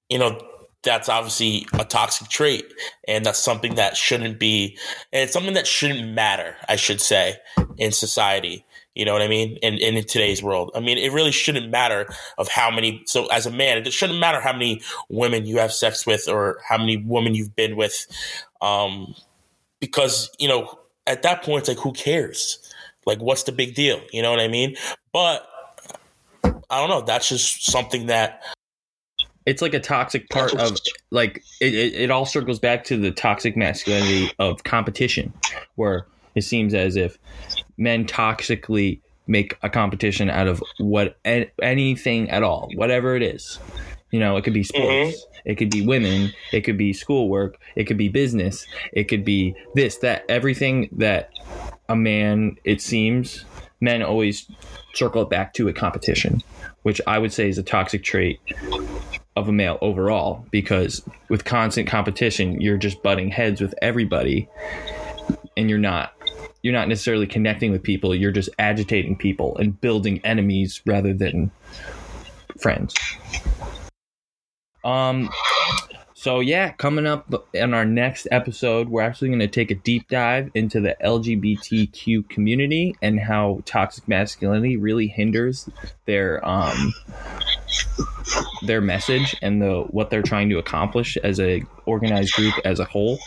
you 0.09 0.19
know 0.19 0.41
that's 0.83 1.09
obviously 1.09 1.67
a 1.73 1.85
toxic 1.85 2.29
trait, 2.29 2.67
and 3.09 3.25
that's 3.25 3.39
something 3.39 3.77
that 3.77 3.97
shouldn't 3.97 4.39
be, 4.39 4.77
and 5.15 5.23
it's 5.23 5.33
something 5.33 5.55
that 5.55 5.67
shouldn't 5.67 6.13
matter. 6.13 6.57
I 6.69 6.77
should 6.77 7.01
say 7.01 7.37
in 7.79 7.91
society. 7.91 8.67
You 8.95 9.05
know 9.05 9.13
what 9.13 9.23
I 9.23 9.29
mean? 9.29 9.59
And, 9.63 9.79
and 9.81 9.97
in 9.99 10.05
today's 10.05 10.43
world, 10.43 10.71
I 10.75 10.81
mean, 10.81 10.99
it 10.99 11.13
really 11.13 11.33
shouldn't 11.33 11.69
matter 11.71 12.07
of 12.39 12.49
how 12.49 12.71
many. 12.71 13.03
So, 13.07 13.27
as 13.27 13.45
a 13.45 13.51
man, 13.51 13.79
it 13.79 13.93
shouldn't 13.93 14.21
matter 14.21 14.41
how 14.41 14.53
many 14.53 14.83
women 15.09 15.47
you 15.47 15.59
have 15.59 15.73
sex 15.73 16.07
with 16.07 16.29
or 16.29 16.61
how 16.69 16.79
many 16.79 16.99
women 16.99 17.35
you've 17.35 17.57
been 17.57 17.75
with, 17.75 18.07
um, 18.61 19.15
because 19.81 20.31
you 20.39 20.49
know 20.49 20.79
at 21.07 21.23
that 21.23 21.43
point, 21.43 21.61
it's 21.61 21.69
like 21.69 21.79
who 21.79 21.93
cares? 21.93 22.59
Like, 23.07 23.21
what's 23.21 23.43
the 23.43 23.53
big 23.53 23.75
deal? 23.75 24.01
You 24.13 24.23
know 24.23 24.31
what 24.31 24.41
I 24.41 24.49
mean? 24.49 24.77
But 25.13 25.47
I 26.45 26.81
don't 26.81 26.89
know. 26.89 27.03
That's 27.03 27.29
just 27.29 27.67
something 27.67 28.07
that 28.07 28.43
it's 29.47 29.61
like 29.61 29.75
a 29.75 29.81
toxic 29.81 30.29
part 30.31 30.55
of 30.55 30.79
like 31.11 31.45
it, 31.61 31.75
it, 31.75 31.95
it 31.95 32.11
all 32.11 32.25
circles 32.25 32.59
back 32.59 32.85
to 32.85 32.97
the 32.97 33.11
toxic 33.11 33.57
masculinity 33.57 34.33
of 34.39 34.65
competition 34.65 35.33
where 35.75 36.07
it 36.35 36.43
seems 36.43 36.75
as 36.75 36.97
if 36.97 37.19
men 37.77 38.05
toxically 38.07 39.01
make 39.27 39.57
a 39.63 39.71
competition 39.71 40.29
out 40.29 40.47
of 40.47 40.63
what 40.79 41.17
anything 41.25 42.31
at 42.31 42.43
all 42.43 42.69
whatever 42.75 43.17
it 43.17 43.23
is. 43.23 43.59
You 44.11 44.21
know 44.21 44.37
it 44.37 44.45
could 44.45 44.55
be 44.55 44.63
mm-hmm. 44.63 45.11
sports 45.11 45.27
it 45.45 45.57
could 45.57 45.71
be 45.71 45.87
women 45.87 46.33
it 46.53 46.63
could 46.63 46.77
be 46.77 46.93
schoolwork 46.93 47.59
it 47.77 47.85
could 47.85 47.97
be 47.97 48.09
business 48.09 48.67
it 48.93 49.05
could 49.05 49.25
be 49.25 49.55
this 49.75 49.99
that 49.99 50.25
everything 50.29 50.89
that 50.93 51.31
a 51.89 51.97
man 51.97 52.57
it 52.65 52.81
seems 52.81 53.45
men 53.81 54.03
always 54.03 54.51
circle 54.95 55.23
it 55.23 55.31
back 55.31 55.53
to 55.55 55.69
a 55.69 55.73
competition 55.73 56.43
which 56.83 57.01
i 57.07 57.19
would 57.19 57.33
say 57.33 57.49
is 57.49 57.59
a 57.59 57.63
toxic 57.63 58.03
trait 58.03 58.41
of 59.37 59.49
a 59.49 59.53
male 59.53 59.79
overall 59.81 60.47
because 60.51 61.03
with 61.29 61.45
constant 61.45 61.89
competition 61.89 62.61
you're 62.61 62.77
just 62.77 63.03
butting 63.03 63.31
heads 63.31 63.61
with 63.61 63.75
everybody 63.83 64.49
and 65.57 65.69
you're 65.69 65.79
not 65.79 66.14
you're 66.65 66.73
not 66.73 66.89
necessarily 66.89 67.27
connecting 67.27 67.71
with 67.71 67.83
people 67.83 68.15
you're 68.15 68.33
just 68.33 68.49
agitating 68.59 69.17
people 69.17 69.57
and 69.59 69.81
building 69.81 70.21
enemies 70.25 70.81
rather 70.87 71.15
than 71.15 71.51
friends 72.59 72.95
um 74.85 75.29
So 76.25 76.41
yeah, 76.41 76.73
coming 76.73 77.07
up 77.07 77.31
in 77.53 77.75
our 77.75 77.85
next 77.85 78.27
episode, 78.31 78.89
we're 78.89 79.03
actually 79.03 79.29
going 79.29 79.41
to 79.41 79.47
take 79.47 79.71
a 79.71 79.75
deep 79.75 80.09
dive 80.09 80.51
into 80.55 80.81
the 80.81 80.97
LGBTQ 81.05 82.31
community 82.31 82.97
and 83.03 83.21
how 83.21 83.61
toxic 83.67 84.09
masculinity 84.09 84.79
really 84.79 85.07
hinders 85.07 85.69
their 86.07 86.43
um 86.49 86.95
their 88.63 88.81
message 88.81 89.37
and 89.43 89.61
the 89.61 89.83
what 89.91 90.09
they're 90.09 90.23
trying 90.23 90.49
to 90.49 90.57
accomplish 90.57 91.19
as 91.19 91.39
a 91.41 91.63
organized 91.85 92.33
group 92.33 92.55
as 92.65 92.81
a 92.81 92.87
whole. 92.87 93.19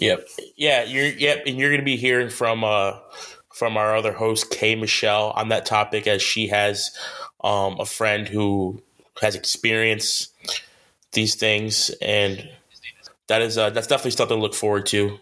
Yep. 0.00 0.28
Yeah, 0.56 0.84
you're 0.84 1.06
yep, 1.06 1.42
and 1.46 1.58
you're 1.58 1.70
gonna 1.70 1.82
be 1.82 1.96
hearing 1.96 2.30
from 2.30 2.64
uh 2.64 2.98
from 3.52 3.76
our 3.76 3.96
other 3.96 4.12
host, 4.12 4.50
Kay 4.50 4.76
Michelle, 4.76 5.30
on 5.30 5.48
that 5.48 5.66
topic 5.66 6.06
as 6.06 6.22
she 6.22 6.48
has 6.48 6.96
um 7.42 7.78
a 7.78 7.86
friend 7.86 8.28
who 8.28 8.82
has 9.20 9.34
experienced 9.34 10.32
these 11.12 11.34
things 11.34 11.90
and 12.02 12.48
that 13.28 13.42
is 13.42 13.56
uh, 13.56 13.70
that's 13.70 13.86
definitely 13.86 14.10
something 14.12 14.36
to 14.36 14.42
look 14.42 14.54
forward 14.54 14.86
to. 14.86 15.18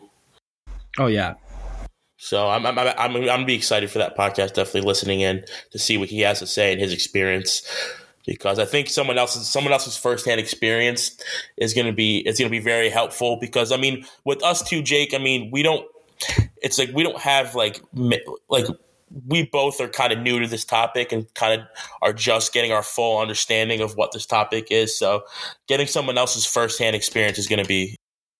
Oh 0.98 1.06
yeah. 1.06 1.34
So 2.16 2.48
I'm 2.48 2.64
I'm 2.64 2.78
I'm, 2.78 2.88
I'm, 2.88 3.16
I'm 3.16 3.24
gonna 3.24 3.44
be 3.44 3.54
excited 3.54 3.90
for 3.90 3.98
that 3.98 4.16
podcast. 4.16 4.54
Definitely 4.54 4.82
listening 4.82 5.20
in 5.20 5.44
to 5.72 5.78
see 5.78 5.98
what 5.98 6.08
he 6.08 6.20
has 6.20 6.38
to 6.38 6.46
say 6.46 6.72
and 6.72 6.80
his 6.80 6.92
experience, 6.92 7.62
because 8.26 8.58
I 8.58 8.64
think 8.64 8.88
someone 8.88 9.18
else's 9.18 9.48
someone 9.48 9.72
else's 9.72 9.96
firsthand 9.96 10.40
experience 10.40 11.16
is 11.56 11.74
gonna 11.74 11.92
be 11.92 12.18
it's 12.18 12.38
gonna 12.38 12.50
be 12.50 12.60
very 12.60 12.90
helpful. 12.90 13.36
Because 13.40 13.72
I 13.72 13.76
mean, 13.76 14.04
with 14.24 14.42
us 14.42 14.62
too, 14.62 14.82
Jake. 14.82 15.14
I 15.14 15.18
mean, 15.18 15.50
we 15.50 15.62
don't. 15.62 15.86
It's 16.62 16.78
like 16.78 16.90
we 16.94 17.02
don't 17.02 17.20
have 17.20 17.54
like 17.54 17.80
like 18.48 18.66
we 19.26 19.44
both 19.46 19.80
are 19.80 19.88
kind 19.88 20.12
of 20.12 20.18
new 20.18 20.40
to 20.40 20.46
this 20.46 20.64
topic 20.64 21.12
and 21.12 21.32
kind 21.34 21.60
of 21.60 21.68
are 22.02 22.12
just 22.12 22.52
getting 22.52 22.72
our 22.72 22.82
full 22.82 23.18
understanding 23.18 23.80
of 23.80 23.96
what 23.96 24.12
this 24.12 24.26
topic 24.26 24.68
is. 24.70 24.98
So, 24.98 25.22
getting 25.68 25.86
someone 25.86 26.18
else's 26.18 26.44
firsthand 26.44 26.96
experience 26.96 27.38
is 27.38 27.46
going 27.46 27.62
to 27.62 27.68
be 27.68 27.95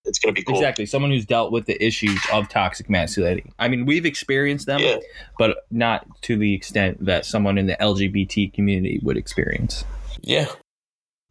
it's 0.07 0.19
going 0.19 0.35
to 0.35 0.39
be 0.41 0.45
cool. 0.45 0.57
Exactly. 0.57 0.87
Someone 0.87 1.11
who's 1.11 1.27
dealt 1.27 1.53
with 1.53 1.67
the 1.67 1.83
issues 1.85 2.21
of 2.33 2.49
toxic 2.49 2.89
masculinity. 2.89 3.53
I 3.59 3.69
mean, 3.69 3.87
we've 3.87 4.07
experienced 4.07 4.67
them, 4.67 4.81
Yeah. 4.81 4.99
but 5.39 5.59
not 5.71 6.07
to 6.23 6.37
the 6.37 6.55
extent 6.55 7.05
that 7.05 7.27
someone 7.27 7.59
in 7.59 7.67
the 7.67 7.77
LGBT 7.81 8.53
community 8.53 9.01
would 9.03 9.17
experience. 9.17 9.85
Yeah. 10.23 10.47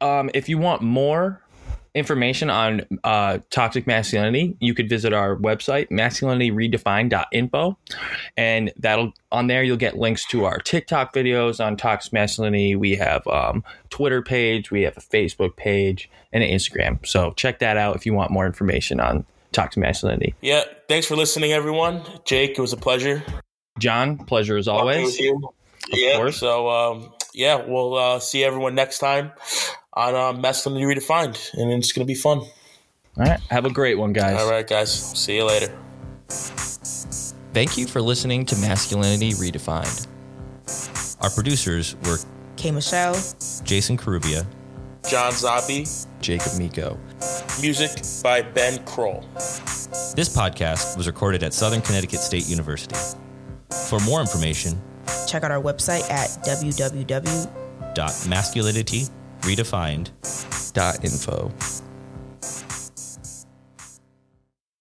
Um, 0.01 0.29
if 0.33 0.49
you 0.49 0.57
want 0.57 0.81
more 0.81 1.41
information 1.95 2.49
on 2.49 2.81
uh, 3.03 3.39
toxic 3.49 3.87
masculinity, 3.87 4.55
you 4.59 4.73
could 4.73 4.89
visit 4.89 5.13
our 5.13 5.35
website, 5.37 5.89
masculinityredefined.info. 5.89 7.77
And 8.35 8.73
that'll 8.77 9.13
on 9.31 9.47
there 9.47 9.63
you'll 9.63 9.77
get 9.77 9.97
links 9.97 10.25
to 10.27 10.45
our 10.45 10.59
TikTok 10.59 11.13
videos 11.13 11.65
on 11.65 11.77
toxic 11.77 12.13
masculinity. 12.13 12.75
We 12.75 12.95
have 12.95 13.25
um, 13.27 13.63
Twitter 13.89 14.21
page, 14.21 14.69
we 14.69 14.83
have 14.83 14.97
a 14.97 15.01
Facebook 15.01 15.55
page, 15.55 16.09
and 16.33 16.43
an 16.43 16.49
Instagram. 16.49 17.05
So 17.07 17.31
check 17.31 17.59
that 17.59 17.77
out 17.77 17.95
if 17.95 18.05
you 18.05 18.13
want 18.13 18.29
more 18.29 18.45
information 18.45 18.99
on 18.99 19.25
toxic 19.53 19.81
masculinity. 19.81 20.35
Yeah. 20.41 20.65
Thanks 20.89 21.07
for 21.07 21.15
listening, 21.15 21.53
everyone. 21.53 22.03
Jake, 22.25 22.51
it 22.51 22.61
was 22.61 22.73
a 22.73 22.77
pleasure. 22.77 23.23
John, 23.79 24.17
pleasure 24.17 24.57
as 24.57 24.67
always. 24.67 25.17
you. 25.17 25.53
yeah. 25.91 26.17
course. 26.17 26.37
So, 26.37 26.69
um, 26.69 27.13
yeah, 27.33 27.63
we'll 27.65 27.95
uh, 27.95 28.19
see 28.19 28.43
everyone 28.43 28.75
next 28.75 28.99
time 28.99 29.31
on 29.95 30.15
uh, 30.15 30.33
Masculinity 30.33 30.95
Redefined, 30.95 31.53
and 31.53 31.71
it's 31.71 31.91
going 31.91 32.05
to 32.05 32.11
be 32.11 32.15
fun. 32.19 32.39
All 32.39 32.49
right. 33.17 33.39
Have 33.49 33.65
a 33.65 33.69
great 33.69 33.97
one, 33.97 34.13
guys. 34.13 34.41
All 34.41 34.49
right, 34.49 34.67
guys. 34.67 34.91
See 35.17 35.35
you 35.37 35.45
later. 35.45 35.73
Thank 37.53 37.77
you 37.77 37.87
for 37.87 38.01
listening 38.01 38.45
to 38.47 38.55
Masculinity 38.57 39.31
Redefined. 39.33 40.07
Our 41.21 41.29
producers 41.29 41.95
were 42.05 42.17
K 42.57 42.71
Michelle. 42.71 43.13
Jason 43.63 43.97
Carubia, 43.97 44.45
John 45.09 45.31
Zabi, 45.31 46.05
Jacob 46.19 46.57
Miko. 46.59 46.99
music 47.61 47.91
by 48.21 48.41
Ben 48.41 48.83
Kroll. 48.85 49.23
This 50.15 50.35
podcast 50.35 50.97
was 50.97 51.07
recorded 51.07 51.43
at 51.43 51.53
Southern 51.53 51.81
Connecticut 51.81 52.19
State 52.19 52.47
University. 52.49 52.95
For 53.87 53.99
more 54.01 54.19
information, 54.21 54.81
Check 55.27 55.43
out 55.43 55.51
our 55.51 55.61
website 55.61 56.09
at 56.09 56.29
www. 56.45 57.49
masculinityredefined.info. 59.45 61.64